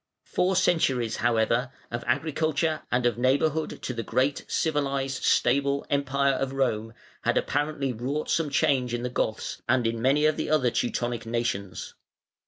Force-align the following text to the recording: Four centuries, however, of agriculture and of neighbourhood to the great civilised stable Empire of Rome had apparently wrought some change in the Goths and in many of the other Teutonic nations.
Four 0.23 0.55
centuries, 0.55 1.17
however, 1.17 1.71
of 1.91 2.03
agriculture 2.07 2.81
and 2.91 3.05
of 3.05 3.19
neighbourhood 3.19 3.83
to 3.83 3.93
the 3.93 4.01
great 4.01 4.43
civilised 4.47 5.21
stable 5.21 5.85
Empire 5.91 6.33
of 6.33 6.53
Rome 6.53 6.95
had 7.21 7.37
apparently 7.37 7.93
wrought 7.93 8.27
some 8.27 8.49
change 8.49 8.95
in 8.95 9.03
the 9.03 9.09
Goths 9.11 9.61
and 9.69 9.85
in 9.85 10.01
many 10.01 10.25
of 10.25 10.37
the 10.37 10.49
other 10.49 10.71
Teutonic 10.71 11.27
nations. 11.27 11.93